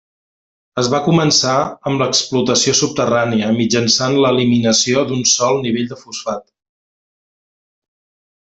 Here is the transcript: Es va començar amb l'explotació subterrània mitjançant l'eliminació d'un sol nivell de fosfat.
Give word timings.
Es 0.83 0.87
va 0.93 1.01
començar 1.07 1.57
amb 1.91 2.03
l'explotació 2.03 2.73
subterrània 2.79 3.51
mitjançant 3.59 4.17
l'eliminació 4.25 5.05
d'un 5.11 5.23
sol 5.35 5.63
nivell 5.67 5.93
de 5.93 6.01
fosfat. 6.07 6.45